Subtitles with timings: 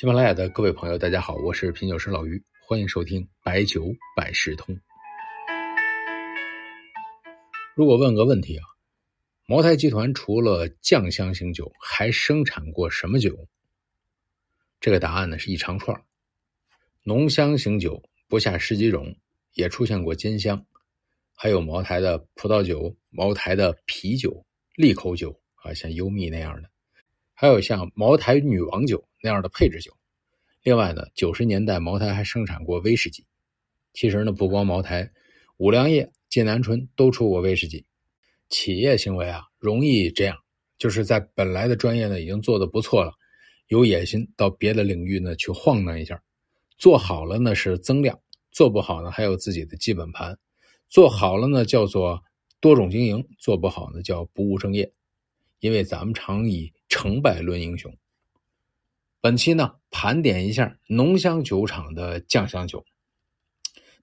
[0.00, 4.80] 喜马拉雅的各位朋友，大家好，我是品酒师老于，欢迎收听白酒百事通。
[7.74, 8.64] 如果问个问题啊，
[9.44, 13.46] 茅台集团除了酱香型酒，还生产过什么酒？
[14.80, 16.02] 这个答案呢是一长串
[17.02, 19.14] 浓香型酒不下十几种，
[19.52, 20.64] 也出现过尖香，
[21.34, 24.46] 还有茅台的葡萄酒、茅台的啤酒、
[24.76, 26.70] 利口酒啊，像优蜜那样的。
[27.34, 29.96] 还有像茅台女王酒那样的配置酒，
[30.62, 33.24] 另外呢，九十年代茅台还生产过威士忌。
[33.92, 35.10] 其实呢，不光茅台，
[35.56, 37.86] 五粮液、剑南春都出过威士忌。
[38.50, 40.36] 企业行为啊，容易这样，
[40.76, 43.12] 就是在本来的专业呢已经做得不错了，
[43.68, 46.20] 有野心到别的领域呢去晃荡一下，
[46.76, 48.20] 做好了呢是增量，
[48.52, 50.38] 做不好呢还有自己的基本盘，
[50.88, 52.22] 做好了呢叫做
[52.60, 54.92] 多种经营，做不好呢叫不务正业。
[55.60, 57.94] 因为咱们常以成败论英雄。
[59.22, 62.86] 本期呢，盘点一下浓香酒厂的酱香酒。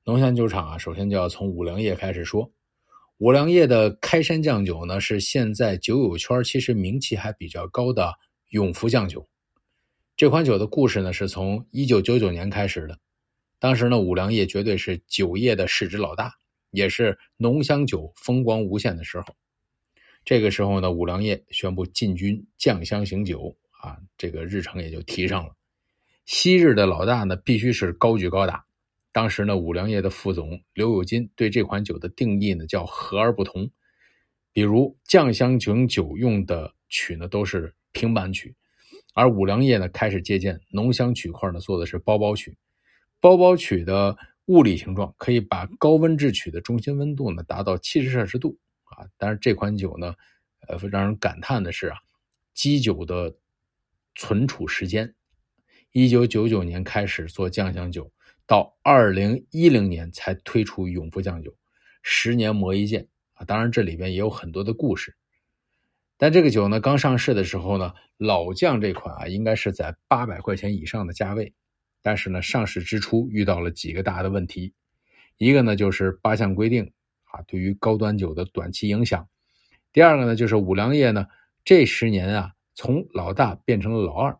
[0.04, 2.52] 浓香酒厂啊，首先就要从五粮液开始说。
[3.18, 8.14] 五粮液的开山酱酒呢，是现在酒友圈其实名气还比较高的
[8.50, 9.28] 永福酱酒。
[10.16, 13.00] 这款酒的故事呢，是从一九九九年开始的。
[13.58, 16.32] 当时呢，五粮液绝对是酒业的市值老大，
[16.70, 19.26] 也是浓香酒风光无限的时候。
[20.24, 23.58] 这个时候呢，五粮液宣布进军酱香型酒
[23.88, 25.56] 啊，这个日程也就提上了。
[26.26, 28.66] 昔日的老大呢，必须是高举高打。
[29.14, 33.72] 当时呢，五粮液的副总刘有金对这款酒的定义呢叫和而不同。
[34.52, 38.54] 比如酱香型酒用的曲呢都是平板曲，
[39.14, 42.58] 而五粮液呢开始借鉴浓香曲块呢做的是包包曲。
[43.20, 48.58] 包包曲的物理形状可以把高温制曲的中心温度呢达到七十摄氏度。
[48.84, 50.14] 啊，但是这款酒呢，
[50.68, 51.98] 呃，让人感叹的是啊，
[52.54, 53.34] 基酒的
[54.18, 55.16] 存储时间，
[55.94, 58.12] 一九九九年开始做酱香酒，
[58.46, 61.56] 到二零一零年才推出永福酱酒，
[62.04, 63.46] 十年磨一剑啊。
[63.46, 65.16] 当然这里边也有很多的故事，
[66.18, 71.54] 但这个酒呢，刚上市的时候呢，老酱这款啊，应该是在八百块钱以上的价位，
[72.02, 74.74] 但是呢，上市之初遇到了几个大的问题，
[75.38, 76.92] 一个呢就是八项规定。
[77.30, 79.28] 啊，对于高端酒的短期影响。
[79.92, 81.28] 第二个呢，就是五粮液呢，
[81.66, 84.38] 这十年啊，从老大变成了老二，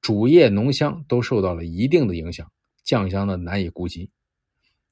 [0.00, 2.50] 主业浓香都受到了一定的影响，
[2.82, 4.10] 酱香呢难以顾及。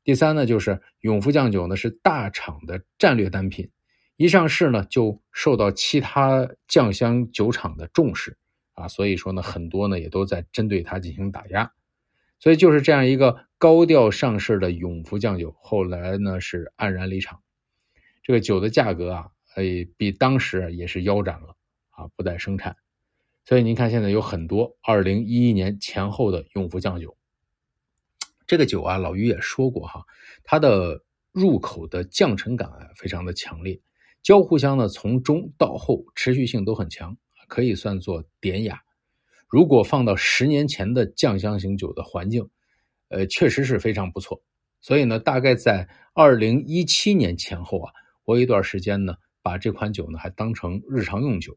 [0.04, 3.69] 第三呢，就是永福酱酒呢是大厂的战略单品，
[4.16, 8.38] 一上市呢就受到其他酱香酒厂的重视
[8.75, 11.69] 啊，所以说呢，很多呢也都在针对它进行打压。
[12.38, 17.41] 所以就是这样一个高调上市的永福酱酒，后来呢是黯然离场。
[18.22, 21.56] 这个酒的价格啊，哎，比当时也是腰斩了
[21.96, 22.76] 啊，不再生产。
[23.44, 27.16] 所以您看，现在有很多二零一一年前后的永福酱酒。
[28.46, 30.04] 这个酒啊，老于也说过哈，
[30.44, 31.02] 它的
[31.32, 33.80] 入口的降沉感非常的强烈，
[34.22, 37.16] 焦糊香呢从中到后持续性都很强，
[37.48, 38.80] 可以算作典雅。
[39.48, 42.48] 如果放到十年前的酱香型酒的环境，
[43.08, 44.42] 呃，确实是非常不错。
[44.80, 47.92] 所以呢，大概在二零一七年前后啊，
[48.24, 51.56] 我有一段时间呢，把这款酒呢还当成日常用酒。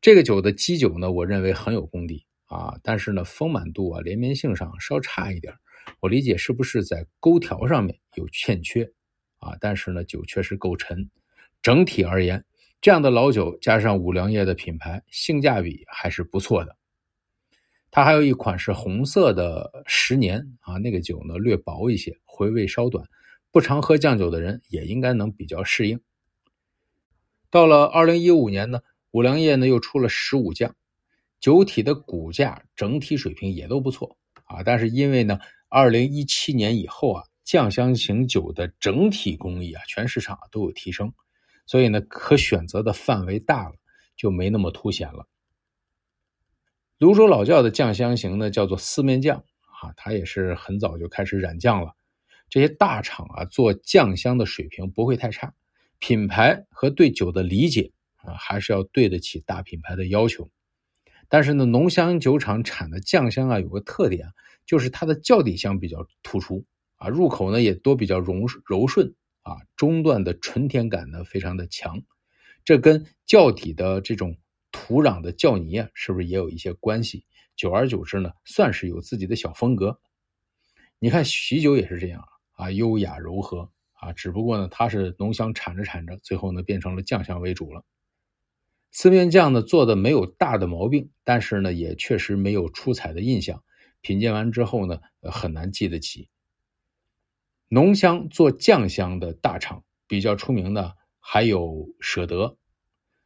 [0.00, 5.54] 这个酒的基酒呢，我认为很有功底啊，但是呢，丰满度啊、连绵性上稍差一点。
[6.00, 8.92] 我理解是不是在勾调上面有欠缺
[9.38, 9.56] 啊？
[9.60, 11.10] 但是呢，酒确实够沉。
[11.60, 12.44] 整体而言，
[12.80, 16.76] 这样的老酒加上五粮液的品牌，性价比还是不错的。
[17.90, 23.06] 它还有一款是红色的十年啊，那个酒呢略薄一些，回味稍短，
[23.50, 26.00] 不常喝酱酒的人也应该能比较适应。
[27.50, 28.80] 到了二零一五年呢，
[29.12, 30.74] 五粮液呢又出了十五酱，
[31.38, 34.62] 酒体的骨架整体水平也都不错啊。
[34.62, 41.12] 但是因为呢，二零一七年以后啊，酱香型酒的整体工艺啊，全市场都有提升，
[41.66, 43.74] 所以呢，可选择的范围大了，
[44.16, 45.26] 就没那么凸显了。
[46.98, 49.36] 泸州老窖的酱香型呢，叫做四面酱
[49.82, 51.94] 啊，它也是很早就开始染酱了。
[52.48, 55.52] 这些大厂啊，做酱香的水平不会太差，
[55.98, 57.90] 品牌和对酒的理解
[58.22, 60.50] 啊，还是要对得起大品牌的要求。
[61.28, 64.26] 但是呢，浓香酒厂产的酱香啊，有个特点，
[64.66, 66.64] 就是它的窖底香比较突出
[66.96, 72.02] 啊，入口呢也多比较柔柔顺啊，中段的纯甜感呢非常的强，
[72.64, 74.36] 这跟窖底的这种。
[74.74, 77.26] 土壤的窖泥啊，是不是也有一些关系？
[77.54, 80.00] 久而久之呢，算是有自己的小风格。
[80.98, 87.84] 你看喜酒也是这样啊，优雅柔和啊，只不过呢，它是浓香产着产着，最后呢变成了酱香为主了。
[88.92, 93.62] 四面酱呢做的没有大的毛病，但是呢也确实没有出彩的印象。
[94.02, 96.28] 品鉴完之后呢，很难记得起。
[97.68, 102.58] 浓香做酱香的大厂比较出名的还有舍得，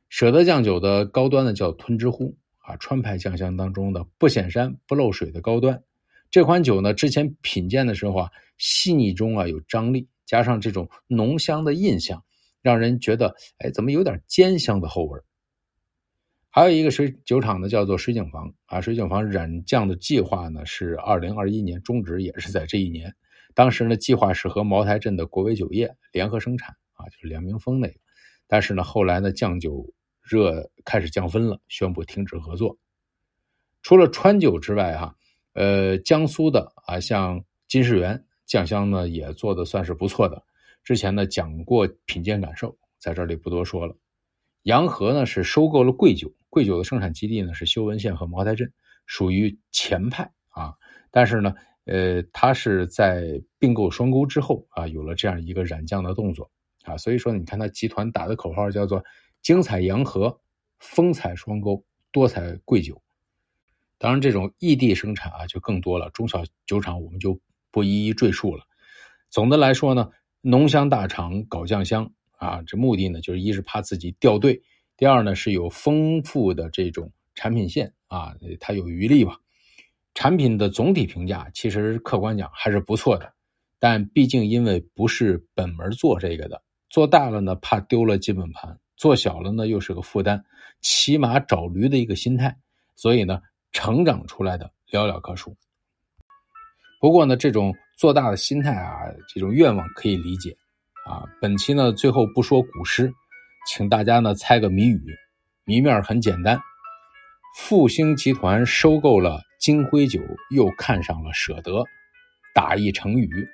[0.08, 5.82] 舍得酱酒的高端呢叫吞之乎啊，川派酱香当中的不显山不漏水的高端。
[6.30, 12.22] 这款酒呢，之前品鉴的时候啊，细腻中啊有张力，加上这种浓香的印象，
[12.62, 15.24] 让人觉得哎，怎么有点尖香的后味儿
[16.56, 23.14] 还有一个水酒厂呢，叫做水井坊啊，水井坊染酱的计划呢是二零二一年终止，也是在这一年。
[23.54, 28.00] 当时呢，计划是和茅台镇的国威酒业联合生产啊，就是梁明峰那个，
[28.48, 29.86] 但是呢，后来呢，酱酒
[30.22, 32.74] 热开始降分了，宣布停止合作。
[33.82, 35.14] 除了川酒之外，哈。
[35.52, 37.38] 呃，江苏的啊，像
[37.68, 40.42] 金世元酱香呢，也做的算是不错的。
[40.84, 43.94] 之前呢讲过品鉴感受，在这里不多说了。
[44.62, 48.72] 洋河呢是收购了贵酒，贵酒的生产基地呢是修文县和茅台镇，
[49.04, 50.72] 属于前派啊。
[51.10, 51.54] 但是呢，
[51.84, 56.50] 呃，它是在并购双沟之后啊，有了这样一个染酱的动作
[56.84, 56.96] 啊。
[56.96, 59.04] 所以说，你看它集团打的口号叫做
[59.42, 60.40] “精彩洋河，
[60.78, 62.98] 风采双沟，多彩贵酒”。
[63.98, 67.38] 当然，这种异地生产啊就更多了，中小酒厂我们就
[67.70, 68.64] 不一一赘述了。
[69.28, 70.08] 总的来说呢，
[70.40, 74.62] 浓香大厂搞酱香啊，这目的呢就是一是怕自己掉队，
[74.96, 79.38] 第二呢是有丰富的这种产品线啊，它有余力吧。
[80.14, 83.32] 产品的总体评价其实客观讲还是不错的，
[83.78, 90.42] 但毕竟因为不是本门做这个的，做大了呢怕丢了基本盘，做小了呢又是个负担，
[90.80, 92.56] 骑马找驴的一个心态，
[92.94, 93.40] 所以呢。
[93.72, 95.54] 成长出来的寥寥可数。
[96.98, 100.56] 不过呢，这种做大的心态啊，这种愿望可以理解
[101.04, 101.24] 啊。
[101.42, 103.12] 本期呢，最后不说古诗，
[103.66, 105.02] 请大家呢猜个谜语。
[105.64, 106.60] 谜面很简单：
[107.56, 110.20] 复兴集团收购了金辉酒，
[110.50, 111.84] 又看上了舍得，
[112.54, 113.48] 打一成语，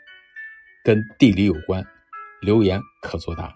[0.85, 1.85] 跟地理有关。
[2.43, 3.55] 留言可作答。